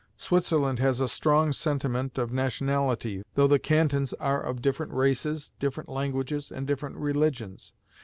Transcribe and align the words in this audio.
Switzerland 0.17 0.79
has 0.79 0.99
a 0.99 1.07
strong 1.07 1.53
sentiment 1.53 2.17
of 2.17 2.33
nationality, 2.33 3.21
though 3.35 3.45
the 3.45 3.59
cantons 3.59 4.13
are 4.13 4.41
of 4.41 4.59
different 4.59 4.91
races, 4.91 5.51
different 5.59 5.89
languages, 5.89 6.51
and 6.51 6.65
different 6.65 6.95
religions. 6.95 7.71